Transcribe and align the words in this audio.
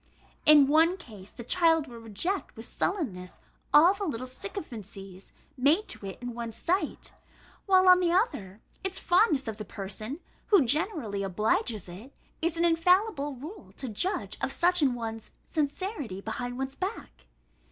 In 0.47 0.65
one 0.65 0.97
case 0.97 1.31
the 1.31 1.43
child 1.43 1.85
will 1.85 1.99
reject 1.99 2.55
with 2.55 2.65
sullenness 2.65 3.39
all 3.71 3.93
the 3.93 4.05
little 4.05 4.25
sycophancies 4.25 5.31
made 5.55 5.87
to 5.89 6.03
it 6.07 6.17
in 6.23 6.33
one's 6.33 6.55
sight; 6.55 7.13
while 7.67 7.87
on 7.87 7.99
the 7.99 8.11
other, 8.11 8.61
its 8.83 8.97
fondness 8.97 9.47
of 9.47 9.57
the 9.57 9.63
person, 9.63 10.19
who 10.47 10.65
generally 10.65 11.21
obliges 11.21 11.87
it, 11.87 12.15
is 12.41 12.57
an 12.57 12.65
infallible 12.65 13.35
rule 13.35 13.73
to 13.77 13.87
judge 13.89 14.37
of 14.41 14.51
such 14.51 14.81
an 14.81 14.95
one's 14.95 15.33
sincerity 15.45 16.19
behind 16.19 16.57
one's 16.57 16.73
back. 16.73 17.27